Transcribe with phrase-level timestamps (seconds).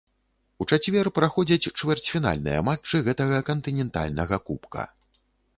[0.63, 4.91] У чацвер праходзяць чвэрцьфінальныя матчы гэтага кантынентальнага кубка.